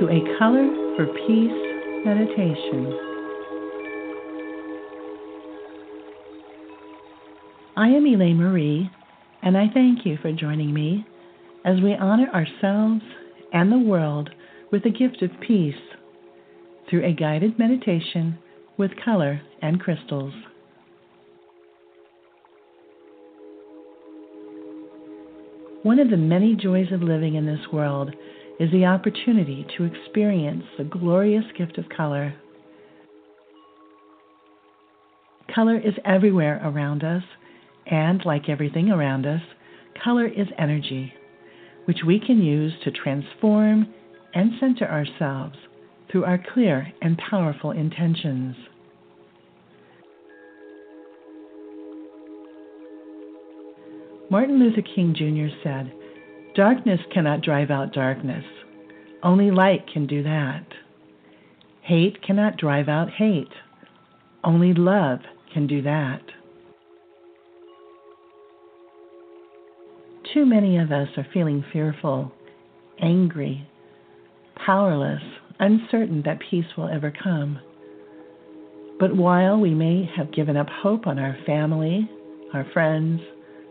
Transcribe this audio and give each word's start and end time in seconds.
To 0.00 0.08
a 0.08 0.38
Color 0.38 0.96
for 0.96 1.04
Peace 1.26 2.06
meditation. 2.06 2.98
I 7.76 7.88
am 7.88 8.06
Eleyne-Mari, 8.06 8.90
and 9.42 9.58
I 9.58 9.66
thank 9.74 10.06
you 10.06 10.16
for 10.22 10.32
joining 10.32 10.72
me 10.72 11.04
as 11.66 11.82
we 11.82 11.92
honor 11.96 12.30
ourselves 12.32 13.02
and 13.52 13.70
the 13.70 13.78
world 13.78 14.30
with 14.72 14.84
the 14.84 14.90
gift 14.90 15.20
of 15.20 15.38
peace 15.46 15.74
through 16.88 17.04
a 17.04 17.12
guided 17.12 17.58
meditation 17.58 18.38
with 18.78 18.92
color 19.04 19.42
and 19.60 19.78
crystals. 19.78 20.32
One 25.82 25.98
of 25.98 26.08
the 26.08 26.16
many 26.16 26.56
joys 26.56 26.90
of 26.90 27.02
living 27.02 27.34
in 27.34 27.44
this 27.44 27.70
world 27.70 28.14
is 28.60 28.70
the 28.72 28.84
opportunity 28.84 29.66
to 29.78 29.84
experience 29.84 30.62
the 30.76 30.84
glorious 30.84 31.46
gift 31.56 31.78
of 31.78 31.88
color. 31.88 32.34
Color 35.54 35.78
is 35.78 35.94
everywhere 36.04 36.60
around 36.62 37.02
us, 37.02 37.22
and 37.86 38.22
like 38.26 38.50
everything 38.50 38.90
around 38.90 39.24
us, 39.26 39.40
color 40.04 40.26
is 40.26 40.46
energy, 40.58 41.10
which 41.86 42.00
we 42.06 42.20
can 42.20 42.42
use 42.42 42.74
to 42.84 42.90
transform 42.90 43.88
and 44.34 44.52
center 44.60 44.86
ourselves 44.86 45.56
through 46.12 46.26
our 46.26 46.38
clear 46.52 46.92
and 47.00 47.16
powerful 47.16 47.70
intentions. 47.70 48.54
Martin 54.30 54.60
Luther 54.60 54.82
King 54.82 55.14
Jr. 55.16 55.52
said, 55.64 55.92
Darkness 56.60 57.00
cannot 57.10 57.40
drive 57.40 57.70
out 57.70 57.94
darkness. 57.94 58.44
Only 59.22 59.50
light 59.50 59.86
can 59.90 60.06
do 60.06 60.22
that. 60.24 60.66
Hate 61.80 62.22
cannot 62.22 62.58
drive 62.58 62.86
out 62.86 63.08
hate. 63.08 63.48
Only 64.44 64.74
love 64.74 65.20
can 65.54 65.66
do 65.66 65.80
that. 65.80 66.20
Too 70.34 70.44
many 70.44 70.76
of 70.76 70.92
us 70.92 71.08
are 71.16 71.26
feeling 71.32 71.64
fearful, 71.72 72.30
angry, 73.00 73.66
powerless, 74.54 75.22
uncertain 75.60 76.20
that 76.26 76.40
peace 76.50 76.76
will 76.76 76.90
ever 76.90 77.10
come. 77.10 77.58
But 78.98 79.16
while 79.16 79.58
we 79.58 79.70
may 79.70 80.06
have 80.14 80.30
given 80.34 80.58
up 80.58 80.68
hope 80.68 81.06
on 81.06 81.18
our 81.18 81.38
family, 81.46 82.06
our 82.52 82.66
friends, 82.74 83.22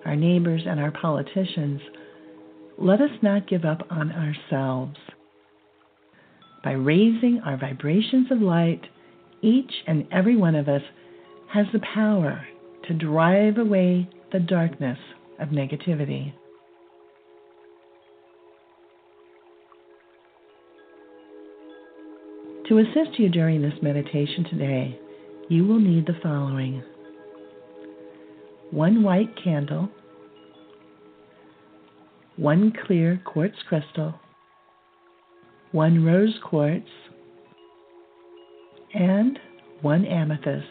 our 0.05 0.15
neighbors, 0.15 0.63
and 0.65 0.79
our 0.79 0.89
politicians, 0.89 1.81
let 2.81 3.01
us 3.01 3.11
not 3.21 3.47
give 3.47 3.65
up 3.65 3.85
on 3.89 4.11
ourselves. 4.11 4.97
By 6.63 6.71
raising 6.71 7.41
our 7.45 7.57
vibrations 7.57 8.31
of 8.31 8.41
light, 8.41 8.81
each 9.41 9.71
and 9.87 10.07
every 10.11 10.37
one 10.37 10.55
of 10.55 10.69
us 10.69 10.81
has 11.53 11.65
the 11.73 11.81
power 11.93 12.45
to 12.87 12.93
drive 12.93 13.57
away 13.57 14.09
the 14.31 14.39
darkness 14.39 14.97
of 15.39 15.49
negativity. 15.49 16.33
To 22.67 22.77
assist 22.77 23.17
you 23.17 23.29
during 23.29 23.61
this 23.61 23.73
meditation 23.81 24.45
today, 24.49 24.99
you 25.49 25.65
will 25.65 25.79
need 25.79 26.05
the 26.05 26.19
following 26.21 26.83
one 28.71 29.01
white 29.01 29.35
candle, 29.43 29.89
one 32.39 32.71
clear 32.85 33.21
quartz 33.25 33.57
crystal, 33.67 34.15
one 35.73 36.05
rose 36.05 36.39
quartz, 36.41 36.87
and 38.93 39.37
one 39.81 40.05
amethyst. 40.05 40.65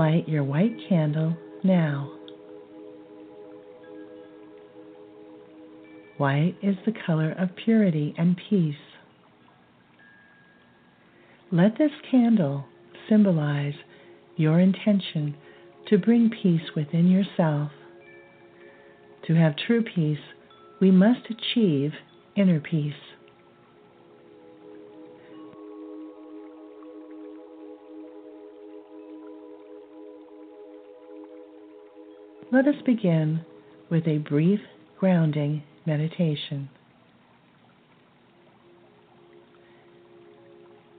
Light 0.00 0.26
your 0.26 0.42
white 0.42 0.74
candle 0.88 1.36
now. 1.62 2.10
White 6.16 6.54
is 6.62 6.74
the 6.86 6.94
color 7.04 7.32
of 7.32 7.54
purity 7.54 8.14
and 8.16 8.34
peace. 8.48 8.74
Let 11.52 11.76
this 11.76 11.90
candle 12.10 12.64
symbolize 13.10 13.74
your 14.36 14.58
intention 14.58 15.36
to 15.88 15.98
bring 15.98 16.30
peace 16.30 16.74
within 16.74 17.10
yourself. 17.10 17.70
To 19.26 19.34
have 19.34 19.52
true 19.66 19.82
peace, 19.82 20.24
we 20.80 20.90
must 20.90 21.26
achieve 21.28 21.92
inner 22.36 22.60
peace. 22.60 22.94
Let 32.52 32.66
us 32.66 32.74
begin 32.84 33.44
with 33.90 34.08
a 34.08 34.18
brief 34.18 34.58
grounding 34.98 35.62
meditation. 35.86 36.68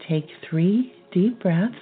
Take 0.07 0.27
three 0.49 0.93
deep 1.11 1.41
breaths. 1.41 1.75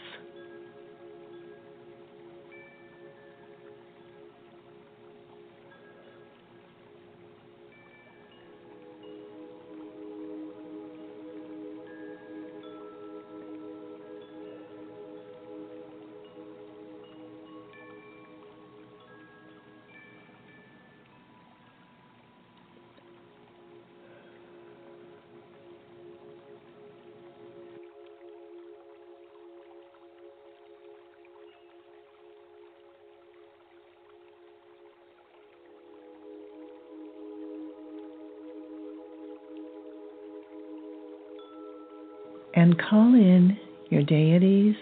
And 42.53 42.79
call 42.79 43.13
in 43.13 43.57
your 43.89 44.03
deities, 44.03 44.75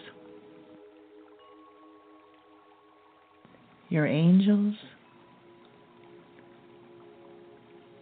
your 3.89 4.05
angels, 4.05 4.75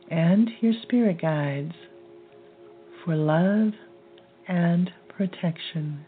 and 0.10 0.50
your 0.62 0.74
spirit 0.84 1.22
guides 1.22 1.74
for 3.04 3.16
love 3.16 3.74
and 4.48 4.92
protection. 5.10 6.06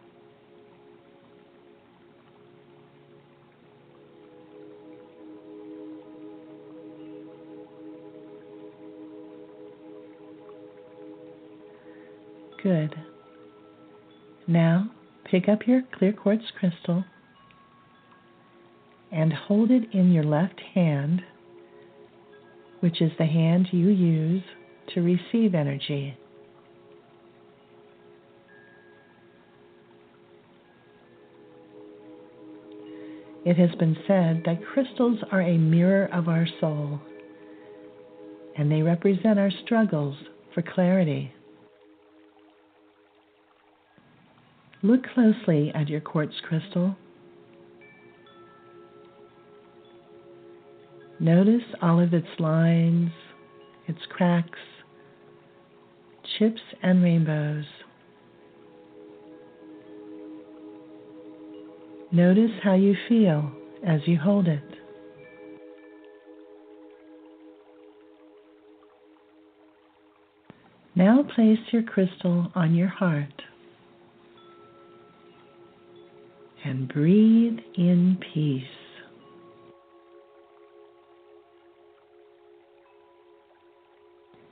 Good. 12.63 12.95
Now 14.47 14.89
pick 15.25 15.49
up 15.49 15.67
your 15.67 15.81
clear 15.97 16.13
quartz 16.13 16.45
crystal 16.57 17.03
and 19.11 19.33
hold 19.33 19.71
it 19.71 19.93
in 19.93 20.11
your 20.13 20.23
left 20.23 20.59
hand, 20.73 21.21
which 22.79 23.01
is 23.01 23.11
the 23.17 23.25
hand 23.25 23.67
you 23.71 23.89
use 23.89 24.43
to 24.93 25.01
receive 25.01 25.53
energy. 25.53 26.17
It 33.45 33.57
has 33.57 33.73
been 33.75 33.95
said 34.07 34.43
that 34.45 34.65
crystals 34.73 35.19
are 35.31 35.41
a 35.41 35.57
mirror 35.57 36.09
of 36.11 36.27
our 36.27 36.45
soul, 36.59 36.99
and 38.57 38.69
they 38.69 38.81
represent 38.81 39.39
our 39.39 39.51
struggles 39.63 40.17
for 40.53 40.61
clarity. 40.61 41.31
Look 44.87 45.03
closely 45.13 45.69
at 45.75 45.89
your 45.89 45.99
quartz 45.99 46.35
crystal. 46.47 46.95
Notice 51.19 51.65
all 51.81 51.99
of 51.99 52.13
its 52.13 52.27
lines, 52.39 53.11
its 53.89 53.99
cracks, 54.09 54.59
chips, 56.39 56.61
and 56.81 57.03
rainbows. 57.03 57.65
Notice 62.13 62.51
how 62.63 62.75
you 62.75 62.95
feel 63.09 63.51
as 63.85 63.99
you 64.05 64.17
hold 64.17 64.47
it. 64.47 64.63
Now 70.95 71.23
place 71.35 71.59
your 71.73 71.83
crystal 71.83 72.53
on 72.55 72.73
your 72.73 72.87
heart. 72.87 73.33
And 76.67 76.89
breathe 76.89 77.59
in 77.77 78.17
peace. 78.33 78.63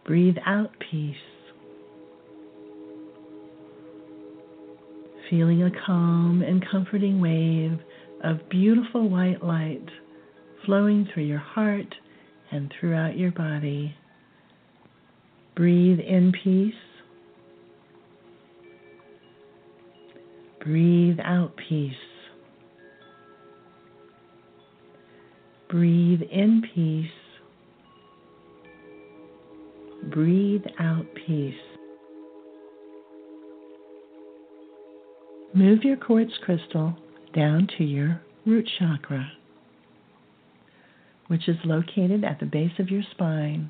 Breathe 0.06 0.38
out 0.46 0.70
peace. 0.90 1.16
Feeling 5.30 5.64
a 5.64 5.72
calm 5.86 6.42
and 6.42 6.66
comforting 6.72 7.20
wave 7.20 7.80
of 8.24 8.48
beautiful 8.50 9.10
white 9.10 9.44
light 9.44 9.84
flowing 10.66 11.10
through 11.14 11.24
your 11.24 11.40
heart 11.40 11.94
and 12.50 12.74
throughout 12.80 13.18
your 13.18 13.32
body. 13.32 13.94
Breathe 15.54 16.00
in 16.00 16.32
peace. 16.44 16.74
Breathe 20.64 21.18
out 21.22 21.54
peace. 21.68 21.94
Breathe 25.76 26.22
in 26.32 26.62
peace. 26.74 27.12
Breathe 30.10 30.64
out 30.80 31.06
peace. 31.28 31.54
Move 35.54 35.84
your 35.84 35.98
quartz 35.98 36.32
crystal 36.46 36.96
down 37.34 37.68
to 37.78 37.84
your 37.84 38.22
root 38.46 38.70
chakra, 38.80 39.30
which 41.28 41.50
is 41.50 41.58
located 41.66 42.24
at 42.24 42.40
the 42.40 42.46
base 42.46 42.80
of 42.80 42.90
your 42.90 43.04
spine. 43.12 43.70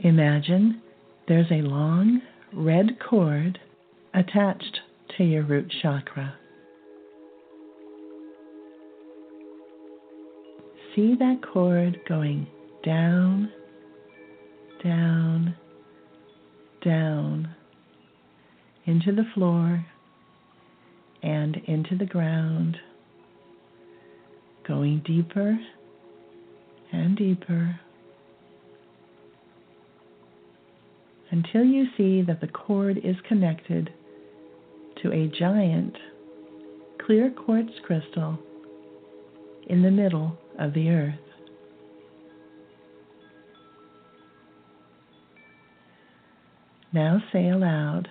Imagine 0.00 0.80
there's 1.28 1.50
a 1.50 1.60
long 1.60 2.22
red 2.54 2.98
cord 2.98 3.58
attached 4.14 4.80
to 5.18 5.24
your 5.24 5.42
root 5.42 5.70
chakra. 5.82 6.34
See 10.96 11.14
that 11.14 11.42
cord 11.52 12.00
going 12.08 12.46
down, 12.82 13.52
down, 14.82 15.54
down 16.82 17.54
into 18.86 19.12
the 19.12 19.26
floor 19.34 19.84
and 21.22 21.56
into 21.66 21.98
the 21.98 22.06
ground, 22.06 22.78
going 24.66 25.02
deeper 25.04 25.58
and 26.92 27.14
deeper 27.14 27.78
until 31.30 31.64
you 31.64 31.88
see 31.98 32.22
that 32.22 32.40
the 32.40 32.48
cord 32.48 32.96
is 33.04 33.16
connected 33.28 33.92
to 35.02 35.12
a 35.12 35.26
giant 35.38 35.94
clear 37.04 37.30
quartz 37.30 37.72
crystal 37.84 38.38
in 39.66 39.82
the 39.82 39.90
middle 39.90 40.38
of 40.58 40.72
the 40.74 40.88
earth. 40.90 41.14
Now 46.92 47.22
say 47.32 47.48
aloud, 47.48 48.08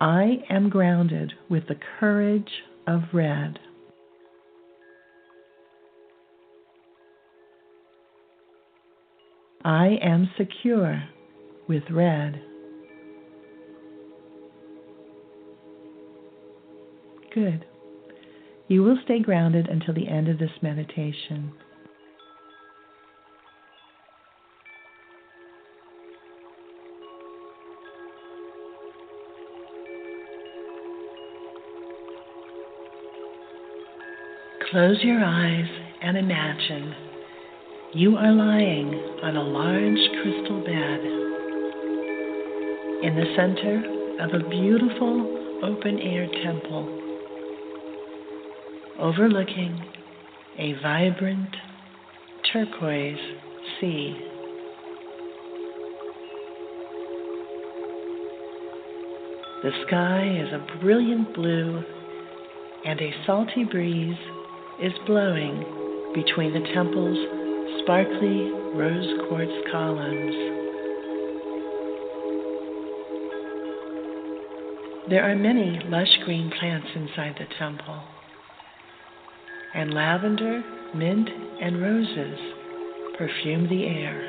I 0.00 0.42
am 0.50 0.68
grounded 0.68 1.32
with 1.48 1.68
the 1.68 1.78
courage 1.98 2.50
of 2.86 3.02
red. 3.12 3.58
I 9.64 9.98
am 10.02 10.30
secure 10.36 11.02
with 11.68 11.82
red. 11.90 12.40
Good. 17.34 17.64
You 18.68 18.82
will 18.82 18.98
stay 19.04 19.20
grounded 19.20 19.68
until 19.68 19.94
the 19.94 20.08
end 20.08 20.28
of 20.28 20.38
this 20.38 20.50
meditation. 20.60 21.52
Close 34.70 34.98
your 35.02 35.22
eyes 35.24 35.68
and 36.02 36.16
imagine 36.16 36.92
you 37.94 38.16
are 38.16 38.32
lying 38.32 38.92
on 39.22 39.36
a 39.36 39.42
large 39.42 40.10
crystal 40.22 40.60
bed 40.64 41.00
in 43.04 43.14
the 43.14 43.32
center 43.36 43.76
of 44.24 44.34
a 44.34 44.48
beautiful 44.50 45.62
open 45.62 46.00
air 46.00 46.26
temple 46.42 47.05
overlooking 48.98 49.84
a 50.58 50.72
vibrant 50.82 51.54
turquoise 52.52 53.18
sea. 53.80 54.16
The 59.62 59.72
sky 59.86 60.38
is 60.40 60.52
a 60.52 60.78
brilliant 60.80 61.34
blue, 61.34 61.82
and 62.84 63.00
a 63.00 63.12
salty 63.26 63.64
breeze 63.64 64.16
is 64.80 64.92
blowing 65.06 66.12
between 66.14 66.52
the 66.52 66.66
temple's 66.72 67.18
sparkly 67.82 68.52
rose 68.74 69.28
quartz 69.28 69.52
columns. 69.72 70.34
There 75.08 75.22
are 75.22 75.36
many 75.36 75.80
lush 75.86 76.18
green 76.24 76.50
plants 76.58 76.88
inside 76.94 77.36
the 77.38 77.46
temple, 77.58 78.02
and 79.76 79.92
lavender, 79.92 80.64
mint, 80.94 81.28
and 81.60 81.82
roses 81.82 82.38
perfume 83.18 83.68
the 83.68 83.86
air. 83.86 84.28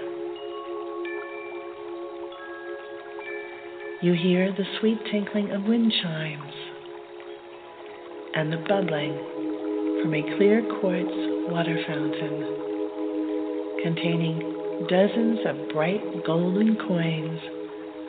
You 4.02 4.14
hear 4.14 4.52
the 4.52 4.66
sweet 4.80 5.00
tinkling 5.10 5.52
of 5.52 5.64
wind 5.64 5.92
chimes 6.04 6.54
and 8.36 8.52
the 8.52 8.58
bubbling 8.68 9.16
from 10.04 10.14
a 10.14 10.38
clear 10.38 10.62
quartz 10.80 11.10
water 11.50 11.82
fountain 11.88 12.58
containing 13.84 14.86
dozens 14.90 15.40
of 15.48 15.70
bright 15.74 16.02
golden 16.26 16.76
coins 16.76 17.40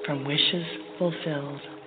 from 0.04 0.24
wishes 0.24 0.66
fulfilled. 0.98 1.77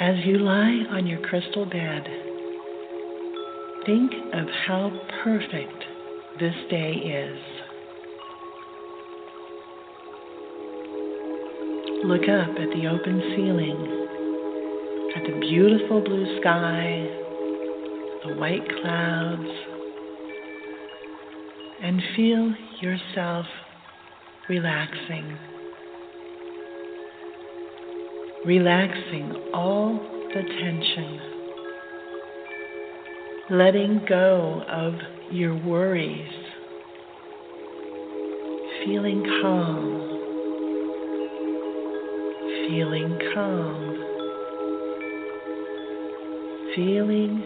As 0.00 0.16
you 0.24 0.38
lie 0.38 0.86
on 0.92 1.06
your 1.06 1.20
crystal 1.20 1.66
bed, 1.66 2.04
think 3.84 4.10
of 4.32 4.48
how 4.66 4.90
perfect 5.22 5.84
this 6.40 6.54
day 6.70 6.92
is. 6.92 7.38
Look 12.02 12.22
up 12.22 12.48
at 12.48 12.70
the 12.72 12.86
open 12.88 13.20
ceiling, 13.36 14.06
at 15.16 15.22
the 15.30 15.38
beautiful 15.38 16.00
blue 16.00 16.40
sky, 16.40 17.06
the 18.24 18.40
white 18.40 18.66
clouds, 18.80 19.50
and 21.82 22.00
feel 22.16 22.54
yourself 22.80 23.44
relaxing. 24.48 25.59
Relaxing 28.46 29.50
all 29.52 30.00
the 30.32 30.42
tension. 30.42 31.20
Letting 33.50 34.00
go 34.08 34.62
of 34.66 34.94
your 35.30 35.54
worries. 35.54 36.26
Feeling 38.82 39.22
calm. 39.42 40.08
Feeling 42.66 43.18
calm. 43.34 43.96
Feeling 46.74 47.42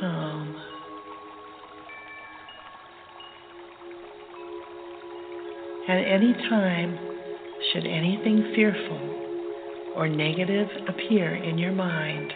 calm. 0.00 0.56
At 5.86 5.98
any 5.98 6.32
time, 6.48 6.98
should 7.72 7.86
anything 7.86 8.54
fearful 8.54 9.27
or 9.98 10.08
negative 10.08 10.68
appear 10.86 11.34
in 11.34 11.58
your 11.58 11.72
mind, 11.72 12.32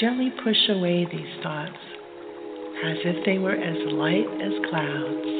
gently 0.00 0.30
push 0.44 0.56
away 0.68 1.04
these 1.10 1.42
thoughts 1.42 1.76
as 2.84 2.96
if 3.04 3.26
they 3.26 3.38
were 3.38 3.56
as 3.56 3.76
light 3.92 4.26
as 4.40 4.52
clouds. 4.70 5.34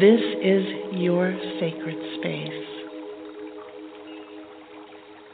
This 0.00 0.20
is 0.42 0.64
your 0.92 1.36
sacred 1.58 1.98
space, 2.18 2.66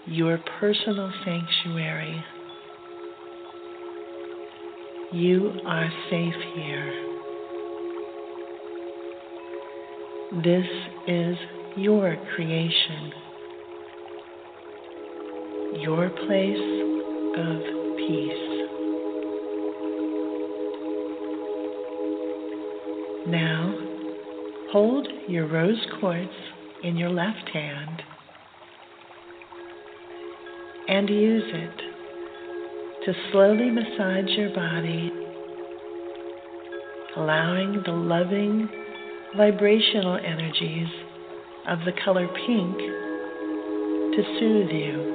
your 0.07 0.39
personal 0.59 1.13
sanctuary. 1.25 2.25
You 5.13 5.61
are 5.67 5.91
safe 6.11 6.35
here. 6.55 7.08
This 10.31 10.67
is 11.07 11.37
your 11.75 12.15
creation, 12.35 13.13
your 15.81 16.11
place 16.11 16.85
of 17.35 17.63
peace. 17.97 18.69
Now, 23.27 23.75
hold 24.71 25.09
your 25.29 25.47
rose 25.47 25.83
quartz 25.99 26.29
in 26.85 26.99
your 26.99 27.09
left 27.09 27.49
hand 27.55 28.03
and 30.89 31.09
use 31.09 31.43
it 31.47 33.07
to 33.07 33.15
slowly 33.33 33.71
massage 33.71 34.29
your 34.37 34.55
body, 34.55 35.11
allowing 37.17 37.83
the 37.87 37.93
loving 37.93 38.69
vibrational 39.37 40.17
energies 40.17 40.89
of 41.69 41.79
the 41.85 41.93
color 42.05 42.27
pink 42.29 42.79
to 42.79 44.23
soothe 44.39 44.71
you. 44.71 45.15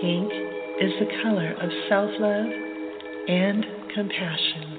Pink 0.00 0.32
is 0.80 0.92
the 1.00 1.22
color 1.22 1.52
of 1.52 1.70
self 1.88 2.10
love 2.20 2.46
and 3.28 3.64
compassion. 3.94 4.73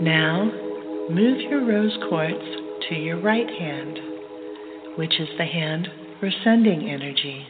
Now, 0.00 0.50
move 1.10 1.42
your 1.42 1.62
rose 1.66 1.94
quartz 2.08 2.42
to 2.88 2.94
your 2.94 3.20
right 3.20 3.48
hand, 3.48 3.98
which 4.96 5.20
is 5.20 5.28
the 5.36 5.44
hand 5.44 5.88
for 6.18 6.30
sending 6.42 6.88
energy. 6.88 7.46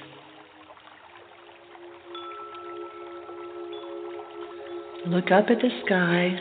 Look 5.07 5.30
up 5.30 5.47
at 5.49 5.61
the 5.61 5.71
sky 5.87 6.37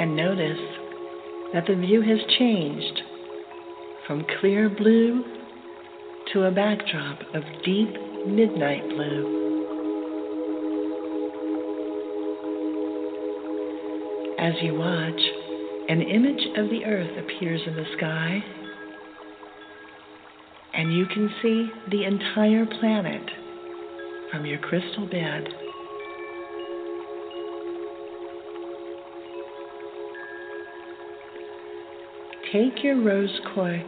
and 0.00 0.16
notice 0.16 0.58
that 1.52 1.66
the 1.68 1.76
view 1.76 2.00
has 2.02 2.18
changed 2.36 3.00
from 4.08 4.26
clear 4.40 4.68
blue 4.68 5.22
to 6.32 6.46
a 6.46 6.50
backdrop 6.50 7.20
of 7.32 7.44
deep 7.64 7.94
midnight 8.26 8.88
blue. 8.88 9.37
As 14.38 14.54
you 14.62 14.74
watch, 14.74 15.20
an 15.88 16.00
image 16.00 16.46
of 16.56 16.70
the 16.70 16.84
earth 16.84 17.10
appears 17.18 17.60
in 17.66 17.74
the 17.74 17.84
sky, 17.96 18.38
and 20.74 20.94
you 20.94 21.06
can 21.06 21.28
see 21.42 21.68
the 21.90 22.04
entire 22.04 22.64
planet 22.64 23.28
from 24.30 24.46
your 24.46 24.58
crystal 24.58 25.08
bed. 25.08 25.48
Take 32.52 32.84
your 32.84 33.02
rose 33.02 33.40
quartz 33.52 33.82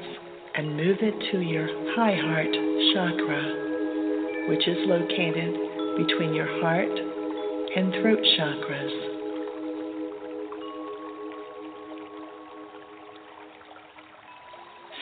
and 0.56 0.76
move 0.76 0.98
it 1.00 1.30
to 1.30 1.40
your 1.40 1.68
high 1.94 2.16
heart 2.16 2.52
chakra, 2.92 4.48
which 4.48 4.66
is 4.66 4.78
located 4.88 5.54
between 5.96 6.34
your 6.34 6.60
heart 6.60 6.90
and 7.76 7.92
throat 8.02 8.18
chakras. 8.36 9.09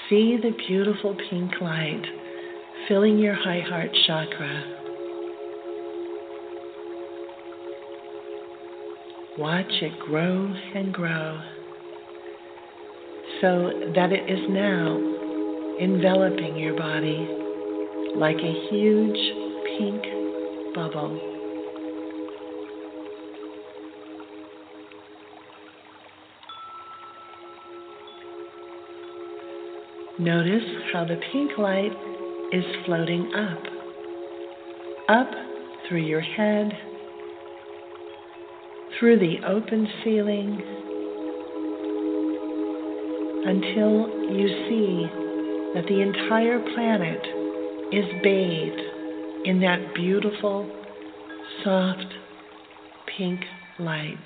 See 0.08 0.38
the 0.42 0.52
beautiful 0.66 1.14
pink 1.28 1.52
light 1.60 2.02
filling 2.88 3.18
your 3.18 3.34
high 3.34 3.60
heart 3.60 3.90
chakra. 4.06 4.64
Watch 9.36 9.70
it 9.82 9.92
grow 10.06 10.54
and 10.74 10.94
grow 10.94 11.40
so 13.42 13.70
that 13.94 14.10
it 14.10 14.30
is 14.30 14.48
now 14.48 14.96
enveloping 15.78 16.56
your 16.56 16.74
body 16.74 17.28
like 18.16 18.38
a 18.38 18.68
huge 18.70 19.18
pink 19.76 20.74
bubble. 20.74 21.27
Notice 30.20 30.64
how 30.92 31.04
the 31.04 31.20
pink 31.30 31.52
light 31.58 31.92
is 32.52 32.64
floating 32.84 33.32
up, 33.34 33.62
up 35.08 35.30
through 35.88 36.04
your 36.04 36.20
head, 36.20 36.72
through 38.98 39.20
the 39.20 39.36
open 39.46 39.86
ceiling, 40.02 40.60
until 43.46 44.08
you 44.34 44.48
see 44.68 45.06
that 45.74 45.86
the 45.86 46.00
entire 46.00 46.58
planet 46.74 47.24
is 47.92 48.04
bathed 48.20 48.80
in 49.44 49.60
that 49.60 49.94
beautiful, 49.94 50.68
soft, 51.62 52.12
pink 53.16 53.38
light. 53.78 54.16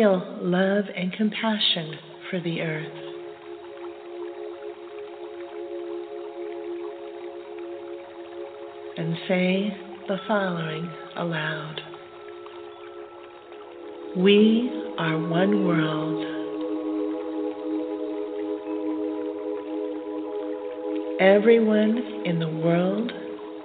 Feel 0.00 0.24
love 0.40 0.86
and 0.96 1.12
compassion 1.12 1.94
for 2.30 2.40
the 2.40 2.62
earth. 2.62 2.86
And 8.96 9.14
say 9.28 9.76
the 10.08 10.16
following 10.26 10.90
aloud 11.16 11.82
We 14.16 14.70
are 14.96 15.18
one 15.18 15.66
world. 15.66 16.24
Everyone 21.20 21.98
in 22.24 22.38
the 22.38 22.48
world 22.48 23.12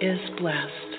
is 0.02 0.20
blessed. 0.38 0.95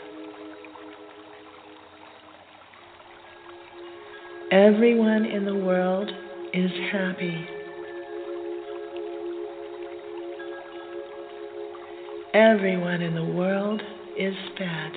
Everyone 4.53 5.25
in 5.25 5.45
the 5.45 5.57
world 5.57 6.09
is 6.53 6.71
happy. 6.93 7.35
Everyone 12.33 13.03
in 13.03 13.17
the 13.17 13.25
world 13.25 13.83
is 14.17 14.35
fed. 14.57 14.93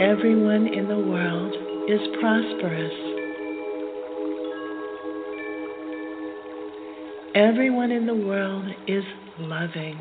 Everyone 0.00 0.66
in 0.66 0.88
the 0.88 0.98
world 0.98 1.54
is 1.88 2.00
prosperous. 2.20 2.92
Everyone 7.36 7.92
in 7.92 8.06
the 8.06 8.14
world 8.14 8.64
is 8.88 9.04
loving. 9.38 10.00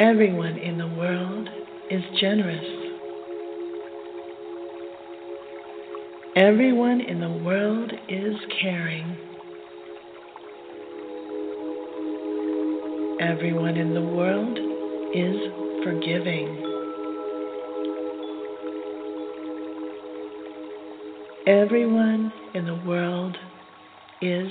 Everyone 0.00 0.56
in 0.56 0.78
the 0.78 0.86
world 0.86 1.50
is 1.90 2.02
generous. 2.18 2.64
Everyone 6.36 7.02
in 7.02 7.20
the 7.20 7.28
world 7.28 7.92
is 8.08 8.34
caring. 8.62 9.14
Everyone 13.20 13.76
in 13.76 13.92
the 13.92 14.00
world 14.00 14.58
is 15.14 15.84
forgiving. 15.84 16.48
Everyone 21.46 22.32
in 22.54 22.64
the 22.64 22.80
world 22.86 23.36
is 24.22 24.50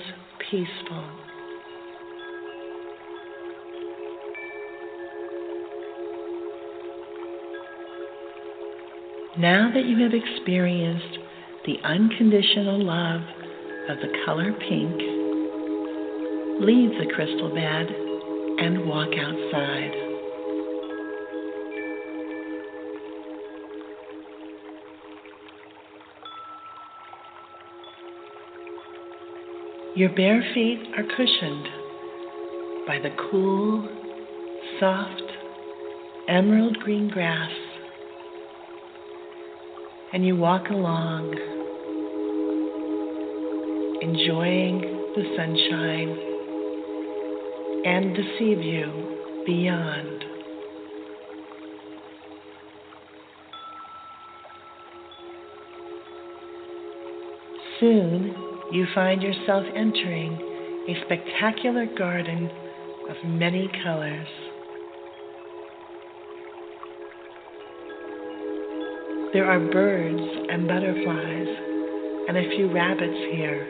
peaceful. 0.52 1.29
Now 9.40 9.72
that 9.74 9.86
you 9.86 10.04
have 10.04 10.12
experienced 10.14 11.18
the 11.66 11.78
unconditional 11.86 12.84
love 12.84 13.22
of 13.88 13.98
the 14.00 14.12
color 14.26 14.52
pink, 14.52 15.00
leave 16.60 16.92
the 17.00 17.10
crystal 17.16 17.48
bed 17.48 17.88
and 18.60 18.86
walk 18.86 19.08
outside. 19.18 19.94
Your 29.96 30.10
bare 30.10 30.44
feet 30.54 30.82
are 30.98 31.16
cushioned 31.16 31.68
by 32.86 33.00
the 33.00 33.16
cool, 33.32 33.88
soft, 34.82 35.32
emerald 36.28 36.78
green 36.80 37.08
grass 37.08 37.69
and 40.12 40.26
you 40.26 40.36
walk 40.36 40.70
along, 40.70 41.36
enjoying 44.02 44.82
the 45.16 45.24
sunshine 45.38 46.30
and 47.86 48.16
the 48.16 48.24
sea 48.38 48.56
view 48.56 49.44
beyond. 49.46 50.24
Soon 57.80 58.36
you 58.72 58.88
find 58.94 59.22
yourself 59.22 59.64
entering 59.76 60.34
a 60.90 61.02
spectacular 61.06 61.86
garden 61.86 62.50
of 63.10 63.16
many 63.26 63.70
colors. 63.84 64.49
There 69.32 69.46
are 69.46 69.60
birds 69.60 70.48
and 70.50 70.68
butterflies 70.68 71.48
and 72.28 72.36
a 72.36 72.50
few 72.50 72.74
rabbits 72.74 73.20
here, 73.32 73.62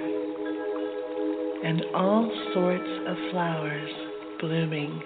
and 1.65 1.83
all 1.93 2.31
sorts 2.53 2.89
of 3.07 3.17
flowers 3.31 3.89
blooming. 4.39 5.01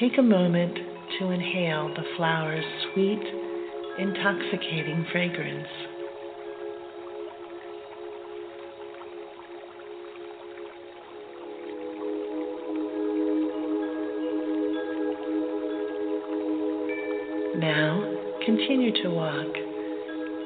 Take 0.00 0.16
a 0.16 0.22
moment 0.22 0.78
to 1.18 1.30
inhale 1.32 1.88
the 1.88 2.04
flower's 2.16 2.64
sweet, 2.94 3.22
intoxicating 3.98 5.04
fragrance. 5.12 5.68
Now 17.58 18.00
continue 18.46 18.92
to 19.02 19.08
walk 19.10 19.52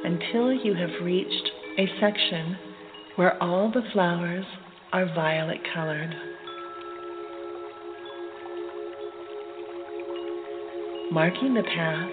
until 0.03 0.51
you 0.51 0.72
have 0.72 1.05
reached 1.05 1.51
a 1.79 1.87
section 2.01 2.57
where 3.16 3.40
all 3.42 3.70
the 3.70 3.83
flowers 3.92 4.46
are 4.94 5.05
violet 5.14 5.59
colored. 5.75 6.11
Marking 11.12 11.53
the 11.53 11.62
path 11.62 12.11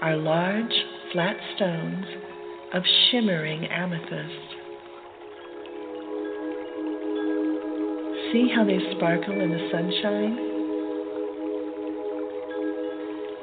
are 0.00 0.16
large, 0.16 0.74
flat 1.12 1.36
stones 1.56 2.06
of 2.72 2.84
shimmering 3.10 3.66
amethyst. 3.66 4.54
See 8.32 8.48
how 8.54 8.64
they 8.64 8.78
sparkle 8.94 9.40
in 9.40 9.50
the 9.50 9.68
sunshine? 9.72 10.45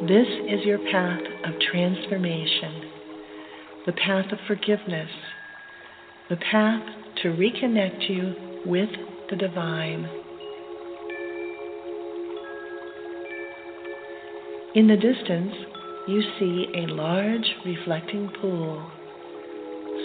This 0.07 0.27
is 0.49 0.65
your 0.65 0.79
path 0.91 1.21
of 1.45 1.53
transformation, 1.71 2.91
the 3.85 3.93
path 3.93 4.25
of 4.33 4.39
forgiveness, 4.47 5.09
the 6.29 6.35
path 6.35 6.83
to 7.21 7.29
reconnect 7.29 8.09
you 8.09 8.35
with 8.65 8.89
the 9.29 9.37
divine. 9.37 10.09
In 14.75 14.87
the 14.87 14.97
distance, 14.97 15.53
you 16.09 16.21
see 16.37 16.67
a 16.75 16.91
large 16.91 17.55
reflecting 17.65 18.29
pool 18.41 18.85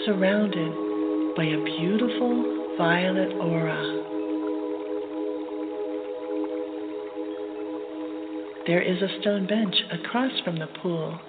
surrounded 0.05 1.35
by 1.35 1.43
a 1.43 1.63
beautiful 1.77 2.75
violet 2.77 3.33
aura. 3.33 3.98
There 8.69 8.83
is 8.83 9.01
a 9.01 9.19
stone 9.19 9.47
bench 9.47 9.75
across 9.91 10.31
from 10.45 10.59
the 10.59 10.67
pool. 10.67 11.19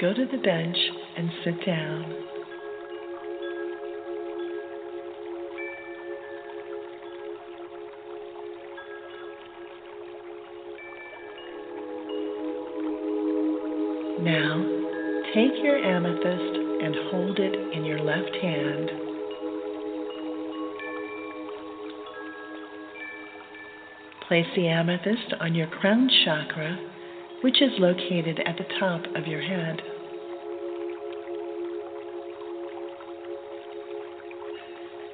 Go 0.00 0.14
to 0.14 0.26
the 0.30 0.38
bench 0.38 0.76
and 1.16 1.28
sit 1.42 1.66
down. 1.66 2.02
Now, 14.22 14.54
take 15.34 15.60
your 15.64 15.78
amethyst 15.78 16.56
and 16.80 16.94
hold 17.10 17.40
it 17.40 17.76
in 17.76 17.84
your 17.84 17.98
left 17.98 18.36
hand. 18.40 19.13
Place 24.28 24.46
the 24.56 24.68
amethyst 24.68 25.34
on 25.38 25.54
your 25.54 25.66
crown 25.66 26.08
chakra, 26.24 26.78
which 27.42 27.60
is 27.60 27.72
located 27.78 28.40
at 28.46 28.56
the 28.56 28.64
top 28.80 29.04
of 29.14 29.26
your 29.26 29.42
head. 29.42 29.82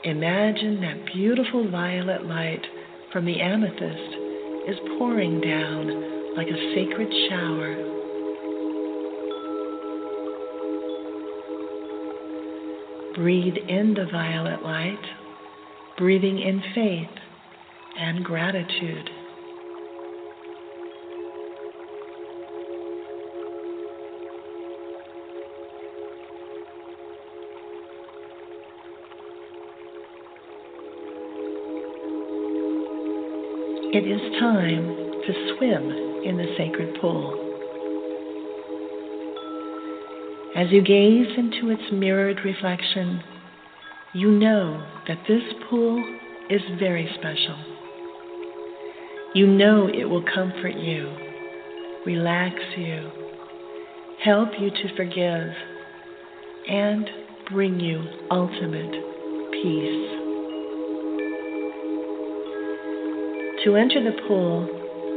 Imagine 0.05 0.81
that 0.81 1.13
beautiful 1.13 1.69
violet 1.69 2.25
light 2.25 2.65
from 3.13 3.25
the 3.25 3.41
amethyst 3.41 4.15
is 4.69 4.77
pouring 4.97 5.41
down 5.41 6.37
like 6.37 6.47
a 6.47 6.75
sacred 6.75 7.13
shower. 7.29 7.75
Breathe 13.17 13.57
in 13.69 13.95
the 13.95 14.07
violet 14.13 14.63
light, 14.63 15.05
breathing 15.99 16.39
in 16.39 16.63
faith 16.77 17.30
and 18.01 18.25
gratitude. 18.25 19.11
It 33.93 34.07
is 34.09 34.41
time 34.41 34.87
to 35.27 35.57
swim 35.59 35.91
in 36.25 36.39
the 36.39 36.55
sacred 36.57 36.99
pool. 37.03 37.37
As 40.57 40.71
you 40.71 40.81
gaze 40.81 41.37
into 41.37 41.69
its 41.71 41.93
mirrored 41.93 42.41
reflection, 42.47 43.23
you 44.15 44.31
know 44.31 44.87
that 45.07 45.19
this 45.29 45.43
pool 45.69 46.03
is 46.49 46.63
very 46.79 47.07
special. 47.19 47.80
You 49.33 49.47
know 49.47 49.89
it 49.89 50.07
will 50.07 50.25
comfort 50.25 50.75
you, 50.75 51.09
relax 52.05 52.57
you, 52.77 53.11
help 54.25 54.49
you 54.59 54.71
to 54.71 54.97
forgive, 54.97 55.55
and 56.69 57.09
bring 57.53 57.79
you 57.79 58.03
ultimate 58.29 58.91
peace. 59.53 60.11
To 63.65 63.77
enter 63.77 64.03
the 64.03 64.21
pool, 64.27 64.67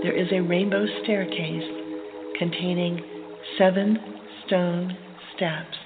there 0.04 0.15
is 0.15 0.28
a 0.32 0.41
rainbow 0.41 0.86
staircase 1.02 2.38
containing 2.38 3.02
seven 3.58 3.97
stone 4.45 4.95
steps. 5.36 5.82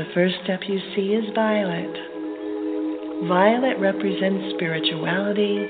The 0.00 0.08
first 0.14 0.34
step 0.44 0.60
you 0.66 0.80
see 0.96 1.12
is 1.12 1.28
violet. 1.34 1.92
Violet 3.28 3.78
represents 3.78 4.54
spirituality, 4.56 5.68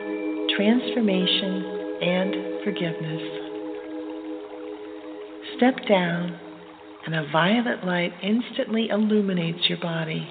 transformation, 0.54 1.98
and 2.00 2.62
forgiveness 2.62 3.40
step 5.60 5.74
down, 5.86 6.38
and 7.04 7.14
a 7.14 7.26
violet 7.30 7.84
light 7.84 8.12
instantly 8.22 8.88
illuminates 8.88 9.68
your 9.68 9.78
body. 9.78 10.26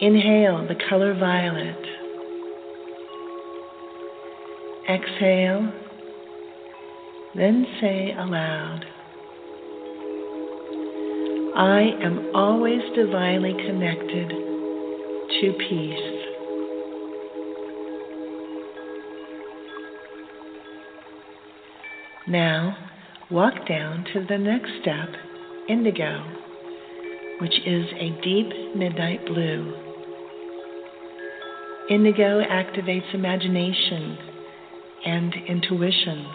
Inhale 0.00 0.66
the 0.66 0.76
color 0.88 1.12
violet. 1.18 1.76
Exhale, 4.88 5.72
then 7.34 7.66
say 7.80 8.14
aloud 8.16 8.86
I 11.56 11.82
am 12.02 12.34
always 12.34 12.82
divinely 12.96 13.52
connected 13.52 14.28
to 14.28 15.52
peace. 15.68 16.14
Now, 22.26 22.76
walk 23.30 23.68
down 23.68 24.04
to 24.14 24.26
the 24.28 24.36
next 24.36 24.70
step, 24.80 25.10
indigo, 25.68 26.24
which 27.40 27.54
is 27.64 27.86
a 28.00 28.20
deep 28.24 28.74
midnight 28.74 29.24
blue. 29.24 29.76
Indigo 31.88 32.42
activates 32.42 33.14
imagination 33.14 34.18
and 35.06 35.34
intuition. 35.46 36.26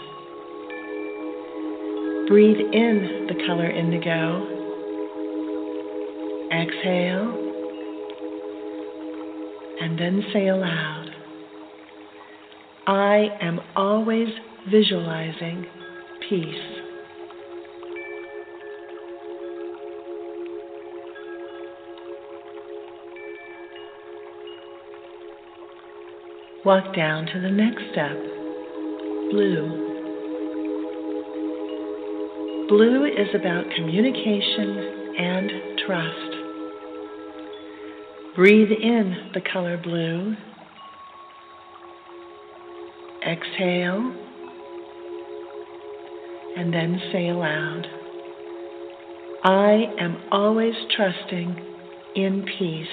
Breathe 2.29 2.62
in 2.71 3.27
the 3.27 3.43
color 3.45 3.69
indigo. 3.69 4.59
Exhale. 6.52 7.46
And 9.82 9.98
then 9.98 10.24
say 10.34 10.48
aloud 10.48 11.10
I 12.88 13.30
am 13.40 13.60
always 13.76 14.30
visualizing 14.72 15.64
peace. 16.28 16.80
Walk 26.66 26.96
down 26.96 27.28
to 27.28 27.40
the 27.40 27.52
next 27.52 27.84
step, 27.92 28.18
blue. 29.30 29.86
Blue 32.70 33.06
is 33.06 33.30
about 33.36 33.66
communication 33.76 35.16
and 35.16 35.52
trust. 35.86 36.29
Breathe 38.36 38.72
in 38.72 39.32
the 39.34 39.42
color 39.42 39.78
blue. 39.78 40.36
Exhale 43.28 44.13
and 46.58 46.74
then 46.74 47.00
say 47.12 47.30
aloud 47.30 47.86
I 49.44 49.86
am 50.00 50.22
always 50.32 50.74
trusting 50.96 51.65
in 52.15 52.46
peace. 52.58 52.88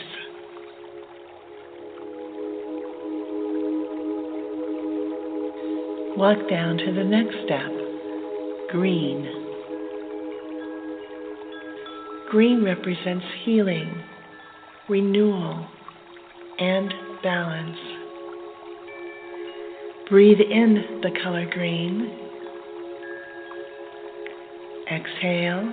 Walk 6.16 6.48
down 6.48 6.78
to 6.78 6.92
the 6.92 7.02
next 7.02 7.34
step 7.44 8.70
green. 8.70 9.26
Green 12.30 12.62
represents 12.64 13.26
healing, 13.44 14.02
renewal, 14.88 15.66
and 16.58 16.92
balance. 17.22 17.78
Breathe 20.08 20.40
in 20.40 21.00
the 21.02 21.10
color 21.22 21.46
green 21.50 22.26
Exhale. 24.90 25.72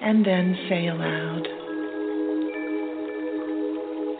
And 0.00 0.24
then 0.24 0.56
say 0.68 0.86
aloud 0.86 1.46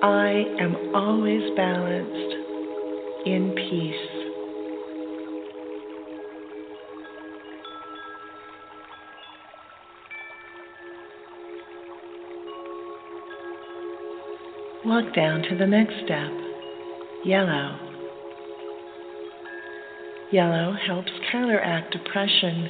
I 0.02 0.44
am 0.58 0.94
always 0.94 1.54
balanced 1.56 2.34
in 3.26 3.52
peace. 3.54 4.19
Walk 14.90 15.14
down 15.14 15.42
to 15.42 15.56
the 15.56 15.68
next 15.68 15.94
step, 16.04 16.32
yellow. 17.24 17.78
Yellow 20.32 20.74
helps 20.84 21.12
counteract 21.30 21.92
depression 21.92 22.68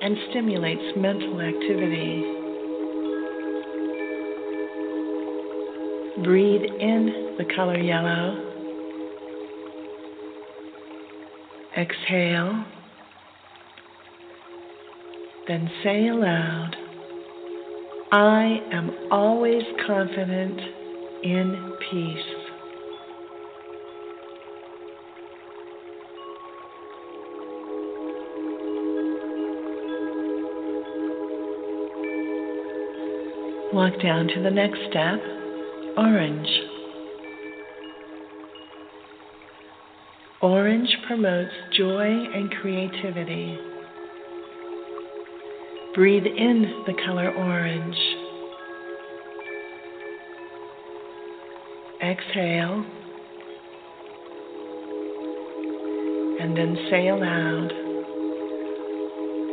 and 0.00 0.16
stimulates 0.30 0.96
mental 0.96 1.38
activity. 1.42 2.22
Breathe 6.24 6.62
in 6.80 7.34
the 7.36 7.44
color 7.54 7.80
yellow. 7.80 8.42
Exhale. 11.76 12.64
Then 15.46 15.70
say 15.84 16.08
aloud, 16.08 16.76
I 18.10 18.58
am 18.72 18.90
always 19.10 19.64
confident 19.86 20.85
in 21.22 21.72
peace. 21.90 22.46
Walk 33.72 34.00
down 34.02 34.28
to 34.28 34.42
the 34.42 34.50
next 34.50 34.78
step, 34.90 35.20
orange. 35.98 36.48
Orange 40.40 40.96
promotes 41.06 41.52
joy 41.76 42.04
and 42.04 42.50
creativity. 42.52 43.58
Breathe 45.94 46.26
in 46.26 46.84
the 46.86 46.94
color 47.04 47.30
orange. 47.32 48.15
Exhale. 52.06 52.84
And 56.38 56.56
then 56.56 56.76
say 56.88 57.08
aloud, 57.08 57.72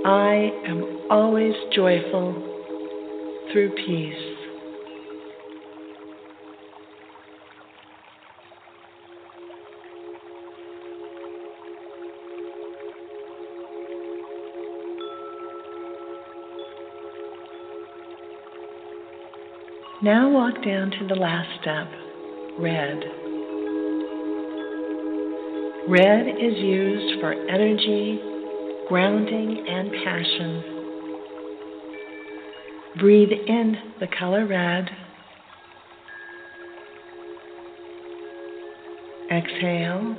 I 0.06 0.52
am 0.68 1.08
always 1.10 1.56
joyful 1.74 2.34
through 3.52 3.72
peace. 3.72 4.34
Now 20.04 20.30
walk 20.30 20.64
down 20.64 20.92
to 20.92 21.08
the 21.08 21.16
last 21.16 21.50
step, 21.62 21.88
red. 22.60 23.04
Red 25.88 26.28
is 26.28 26.58
used 26.58 27.20
for 27.20 27.34
energy, 27.34 28.20
grounding, 28.88 29.66
and 29.68 29.92
passion. 30.04 30.64
Breathe 33.00 33.32
in 33.32 33.76
the 34.00 34.08
color 34.20 34.46
red. 34.46 34.90
Exhale. 39.32 40.16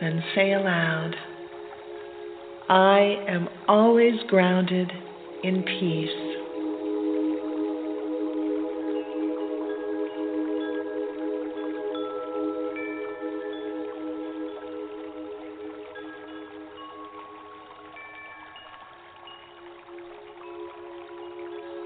Then 0.00 0.24
say 0.34 0.52
aloud, 0.52 1.14
I 2.68 3.24
am 3.28 3.48
always 3.68 4.14
grounded 4.28 4.90
in 5.42 5.62
peace. 5.62 6.33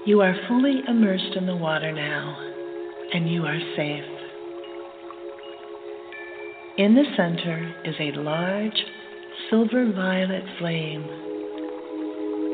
You 0.09 0.21
are 0.21 0.35
fully 0.47 0.81
immersed 0.87 1.35
in 1.35 1.45
the 1.45 1.55
water 1.55 1.91
now, 1.91 2.35
and 3.13 3.29
you 3.29 3.45
are 3.45 3.59
safe. 3.75 4.03
In 6.79 6.95
the 6.95 7.03
center 7.15 7.75
is 7.85 7.93
a 7.99 8.19
large 8.19 8.85
silver 9.51 9.85
violet 9.93 10.43
flame 10.57 11.03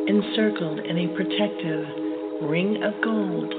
encircled 0.10 0.80
in 0.80 0.98
a 0.98 1.16
protective 1.16 1.88
ring 2.50 2.84
of 2.84 2.94
gold. 3.02 3.54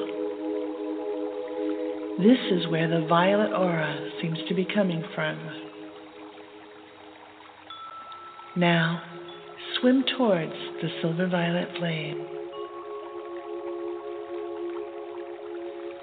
This 2.19 2.53
is 2.53 2.69
where 2.71 2.89
the 2.89 3.07
violet 3.09 3.55
aura 3.55 4.11
seems 4.21 4.41
to 4.47 4.55
be 4.55 4.67
coming 4.67 5.03
from. 5.15 5.39
Now, 8.57 9.01
swim 9.81 10.05
towards 10.19 10.53
the 10.83 10.91
silver 11.01 11.29
violet 11.29 11.71
flame. 11.79 12.36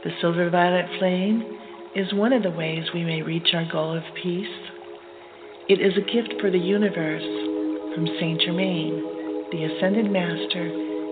The 0.03 0.11
silver 0.19 0.49
violet 0.49 0.85
flame 0.99 1.59
is 1.95 2.13
one 2.13 2.33
of 2.33 2.43
the 2.43 2.51
ways 2.51 2.85
we 2.93 3.03
may 3.03 3.21
reach 3.21 3.53
our 3.53 3.65
goal 3.71 3.95
of 3.95 4.03
peace. 4.21 4.47
It 5.69 5.79
is 5.79 5.93
a 5.95 6.11
gift 6.11 6.41
for 6.41 6.51
the 6.51 6.59
universe 6.59 7.23
from 7.95 8.07
Saint 8.19 8.41
Germain 8.41 9.13
the 9.53 9.65
Ascended 9.65 10.09
Master 10.11 10.65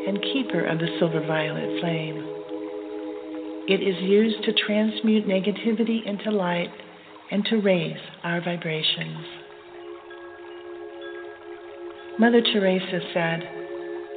and 0.07 0.19
keeper 0.33 0.65
of 0.65 0.79
the 0.79 0.87
silver 0.97 1.21
violet 1.25 1.79
flame. 1.79 2.17
It 3.69 3.81
is 3.85 4.01
used 4.01 4.43
to 4.45 4.65
transmute 4.65 5.27
negativity 5.27 6.03
into 6.03 6.31
light 6.31 6.71
and 7.29 7.45
to 7.45 7.61
raise 7.61 8.01
our 8.23 8.41
vibrations. 8.41 9.25
Mother 12.17 12.41
Teresa 12.41 12.99
said, 13.13 13.43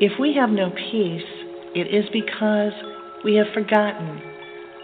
If 0.01 0.19
we 0.19 0.35
have 0.35 0.49
no 0.49 0.71
peace, 0.71 1.29
it 1.75 1.95
is 1.95 2.09
because 2.11 2.73
we 3.25 3.35
have 3.35 3.53
forgotten 3.53 4.34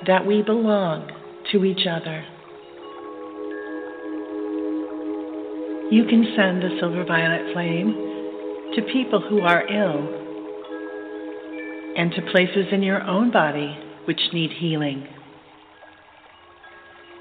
that 0.07 0.27
we 0.27 0.43
belong 0.43 1.11
to 1.53 1.65
each 1.65 1.87
other. 1.87 2.25
You 5.91 6.05
can 6.05 6.33
send 6.37 6.63
the 6.63 6.77
silver 6.79 7.05
violet 7.05 7.53
flame 7.53 8.73
to 8.75 8.83
people 8.93 9.21
who 9.21 9.41
are 9.41 9.67
ill 9.67 10.21
and 11.97 12.13
to 12.13 12.23
places 12.31 12.67
in 12.73 12.83
your 12.83 13.03
own 13.03 13.33
body 13.33 13.77
which 14.05 14.21
need 14.33 14.51
healing. 14.53 15.07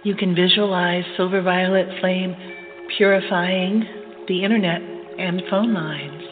You 0.03 0.15
can 0.15 0.35
visualize 0.35 1.03
silver 1.17 1.41
violet 1.41 1.87
flame 1.99 2.35
purifying 2.97 3.83
the 4.27 4.43
internet 4.43 4.81
and 5.17 5.41
phone 5.49 5.73
lines. 5.73 6.23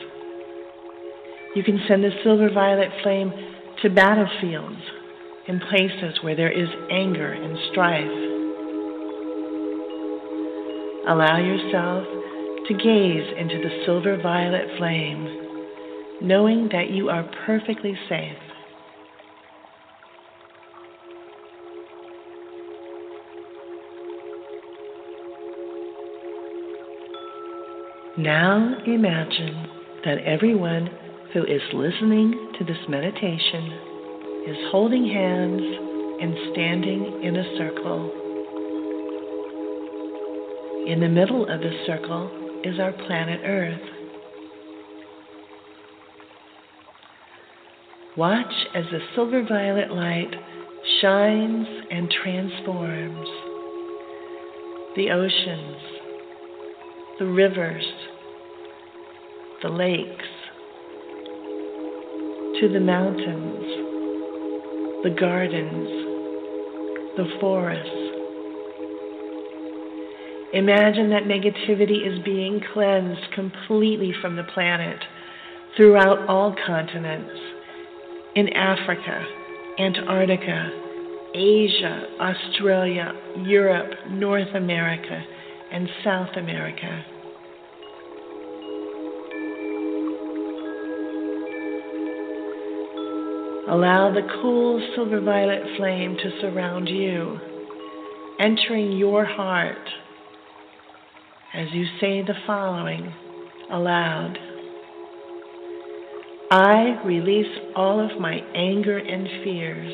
You 1.55 1.63
can 1.63 1.81
send 1.87 2.03
the 2.03 2.11
silver 2.23 2.49
violet 2.53 2.89
flame 3.01 3.33
to 3.81 3.89
battlefields 3.89 4.81
in 5.47 5.59
places 5.61 6.19
where 6.21 6.35
there 6.35 6.51
is 6.51 6.67
anger 6.91 7.31
and 7.31 7.57
strife. 7.71 8.37
Allow 11.07 11.37
yourself 11.39 12.03
to 12.67 12.73
gaze 12.73 13.33
into 13.37 13.61
the 13.63 13.83
silver 13.85 14.21
violet 14.21 14.67
flame, 14.77 16.19
knowing 16.21 16.67
that 16.73 16.89
you 16.89 17.09
are 17.09 17.23
perfectly 17.45 17.97
safe. 18.09 18.37
Now 28.17 28.75
imagine 28.85 29.67
that 30.03 30.17
everyone 30.25 30.89
who 31.33 31.43
is 31.43 31.61
listening 31.71 32.51
to 32.57 32.65
this 32.65 32.77
meditation 32.89 33.86
is 34.47 34.55
holding 34.71 35.05
hands 35.05 35.61
and 36.21 36.35
standing 36.53 37.21
in 37.21 37.35
a 37.35 37.57
circle. 37.57 38.11
In 40.87 41.01
the 41.01 41.09
middle 41.09 41.43
of 41.43 41.59
the 41.59 41.83
circle 41.85 42.31
is 42.63 42.79
our 42.79 42.93
planet 42.93 43.41
Earth. 43.43 43.81
Watch 48.15 48.53
as 48.73 48.85
the 48.89 48.99
silver 49.15 49.43
violet 49.43 49.91
light 49.91 50.33
shines 51.01 51.67
and 51.91 52.09
transforms 52.23 53.27
the 54.95 55.11
oceans, 55.11 55.77
the 57.19 57.25
rivers, 57.25 57.85
the 59.61 59.69
lakes, 59.69 60.25
to 62.59 62.69
the 62.73 62.79
mountains, 62.79 63.66
the 65.07 65.15
gardens, 65.15 65.87
the 67.15 67.25
forests, 67.39 68.07
Imagine 70.53 71.09
that 71.09 71.23
negativity 71.23 72.07
is 72.07 72.23
being 72.23 72.61
cleansed 72.73 73.31
completely 73.35 74.13
from 74.21 74.37
the 74.37 74.43
planet 74.53 74.97
throughout 75.75 76.27
all 76.29 76.55
continents 76.65 77.37
in 78.33 78.47
Africa, 78.53 79.25
Antarctica, 79.77 80.69
Asia, 81.35 82.07
Australia, 82.21 83.11
Europe, 83.45 83.91
North 84.09 84.55
America, 84.55 85.21
and 85.71 85.89
South 86.03 86.35
America. 86.37 87.03
Allow 93.69 94.13
the 94.13 94.27
cool 94.41 94.81
silver 94.95 95.19
violet 95.19 95.61
flame 95.77 96.15
to 96.17 96.41
surround 96.41 96.87
you, 96.87 97.39
entering 98.39 98.93
your 98.93 99.25
heart 99.25 99.77
as 101.53 101.67
you 101.73 101.85
say 101.99 102.21
the 102.21 102.35
following 102.45 103.11
aloud 103.71 104.37
I 106.49 107.01
release 107.03 107.57
all 107.75 107.99
of 107.99 108.21
my 108.21 108.35
anger 108.55 108.97
and 108.97 109.27
fears. 109.43 109.93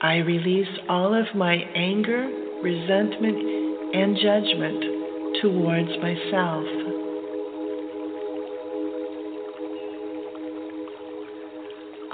I 0.00 0.18
release 0.18 0.68
all 0.88 1.12
of 1.14 1.34
my 1.34 1.54
anger, 1.54 2.28
resentment, 2.62 3.94
and 3.94 4.16
judgment 4.16 5.42
towards 5.42 5.88
myself. 6.00 6.85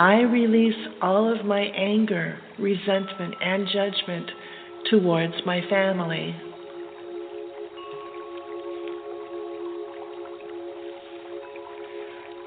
I 0.03 0.23
release 0.23 0.75
all 1.01 1.33
of 1.33 1.47
my 1.47 1.61
anger, 1.61 2.37
resentment, 2.59 3.37
and 3.41 3.69
judgment 3.73 4.33
towards 4.91 5.35
my 5.47 5.61
family. 5.71 6.35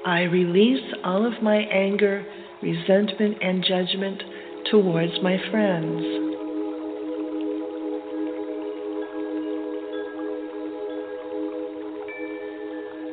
I 0.06 0.24
release 0.24 0.84
all 1.06 1.26
of 1.26 1.42
my 1.42 1.56
anger, 1.56 2.26
resentment, 2.62 3.38
and 3.42 3.64
judgment 3.66 4.22
towards 4.70 5.14
my 5.24 5.38
friends. 5.50 6.02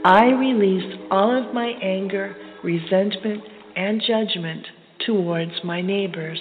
I 0.04 0.24
release 0.36 0.98
all 1.12 1.30
of 1.30 1.54
my 1.54 1.68
anger, 1.80 2.34
resentment, 2.64 3.44
and 3.76 4.02
judgment 4.06 4.66
towards 5.06 5.52
my 5.64 5.80
neighbors. 5.80 6.40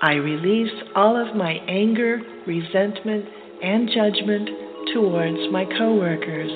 I 0.00 0.12
release 0.12 0.72
all 0.94 1.16
of 1.16 1.34
my 1.34 1.54
anger, 1.68 2.20
resentment, 2.46 3.24
and 3.62 3.88
judgment 3.88 4.48
towards 4.94 5.52
my 5.52 5.64
coworkers. 5.64 6.50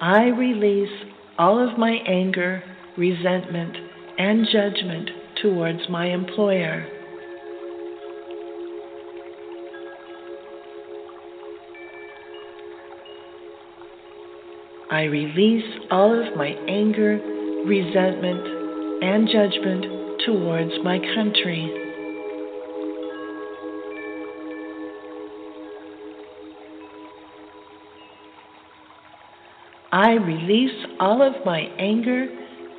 I 0.00 0.26
release 0.26 0.90
all 1.38 1.58
of 1.58 1.78
my 1.78 1.96
anger, 2.06 2.62
resentment, 2.96 3.76
and 4.18 4.46
judgment 4.52 5.10
towards 5.42 5.88
my 5.88 6.06
employer. 6.06 6.86
I 14.90 15.04
release 15.04 15.64
all 15.90 16.12
of 16.12 16.36
my 16.36 16.50
anger, 16.68 17.18
resentment, 17.66 19.02
and 19.02 19.28
judgment 19.28 20.20
towards 20.24 20.72
my 20.84 20.98
country. 21.16 21.80
I 29.92 30.12
release 30.12 30.86
all 31.00 31.22
of 31.22 31.44
my 31.44 31.60
anger, 31.78 32.26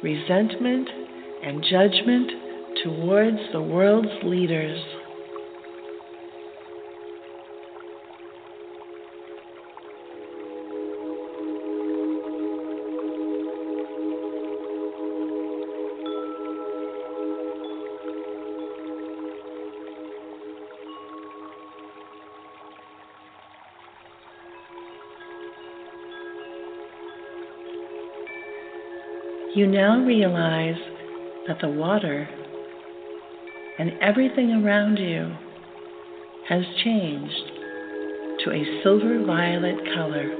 resentment, 0.01 0.89
and 1.45 1.63
judgment 1.69 2.31
towards 2.83 3.37
the 3.53 3.61
world's 3.61 4.09
leaders. 4.23 4.81
You 29.53 29.67
now 29.67 30.03
realize 30.03 30.94
that 31.47 31.57
the 31.61 31.69
water 31.69 32.27
and 33.77 33.91
everything 34.01 34.51
around 34.51 34.97
you 34.97 35.35
has 36.47 36.63
changed 36.83 37.51
to 38.43 38.51
a 38.51 38.81
silver 38.83 39.23
violet 39.25 39.77
color. 39.93 40.31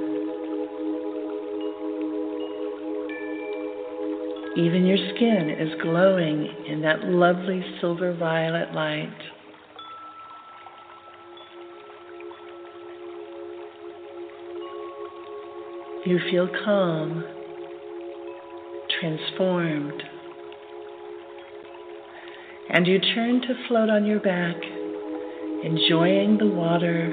Even 4.56 4.86
your 4.86 4.96
skin 5.14 5.50
is 5.50 5.80
glowing 5.82 6.48
in 6.66 6.80
that 6.82 7.04
lovely 7.04 7.62
silver 7.80 8.14
violet 8.14 8.72
light. 8.72 9.12
You 16.06 16.20
feel 16.30 16.48
calm 16.64 17.24
transformed. 19.00 20.02
And 22.68 22.86
you 22.86 22.98
turn 22.98 23.40
to 23.42 23.66
float 23.68 23.88
on 23.90 24.04
your 24.04 24.20
back, 24.20 24.56
enjoying 25.64 26.36
the 26.38 26.48
water, 26.48 27.08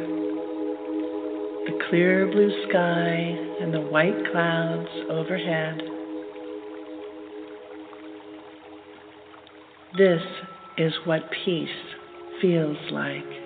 the 1.66 1.80
clear 1.90 2.26
blue 2.32 2.52
sky, 2.70 3.38
and 3.62 3.74
the 3.74 3.82
white 3.82 4.32
clouds 4.32 4.90
overhead. 5.10 5.82
This 9.98 10.22
is 10.78 10.94
what 11.06 11.22
peace 11.46 11.70
feels 12.42 12.78
like. 12.92 13.43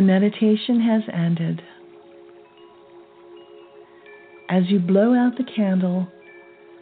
The 0.00 0.06
meditation 0.06 0.80
has 0.80 1.02
ended. 1.12 1.60
As 4.48 4.62
you 4.70 4.78
blow 4.78 5.12
out 5.12 5.36
the 5.36 5.44
candle, 5.44 6.08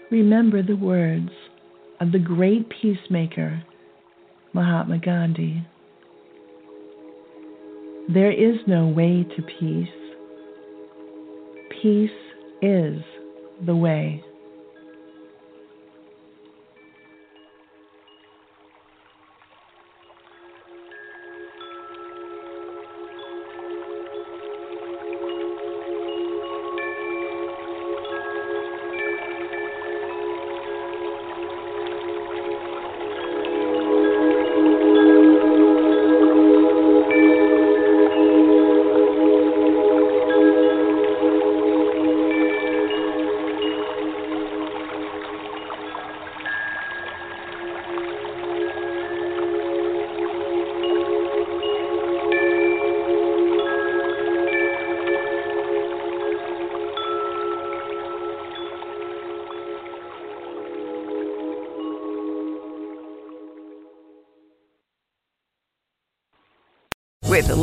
remember 0.09 0.63
the 0.63 0.77
words 0.77 1.31
of 1.99 2.13
the 2.13 2.21
great 2.21 2.69
peacemaker, 2.71 3.65
Mahatma 4.53 4.99
Gandhi. 4.99 5.67
There 8.09 8.31
is 8.31 8.59
no 8.69 8.87
way 8.87 9.27
to 9.35 9.43
peace. 9.43 9.89
Peace 11.83 12.11
is 12.63 13.03
the 13.67 13.75
way. 13.75 14.23